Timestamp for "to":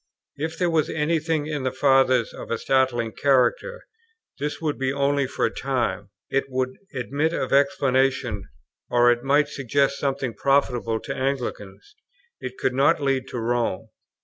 11.01-11.15, 13.27-13.37